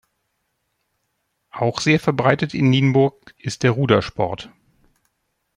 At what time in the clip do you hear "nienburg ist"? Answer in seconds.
2.71-3.61